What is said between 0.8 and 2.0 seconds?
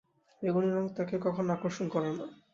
তাঁকে কখনো আকর্ষণ